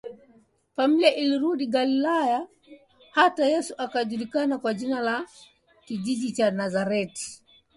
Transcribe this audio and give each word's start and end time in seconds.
Familia 0.75 1.15
ilirudi 1.15 1.67
Galilaya 1.67 2.47
hata 3.11 3.45
Yesu 3.45 3.73
akajulikana 3.77 4.57
kwa 4.57 4.73
jina 4.73 4.99
la 4.99 5.25
kijiji 5.85 6.31
cha 6.31 6.51
Nazareti 6.51 7.43